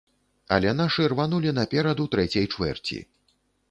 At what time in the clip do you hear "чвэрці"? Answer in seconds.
2.53-2.97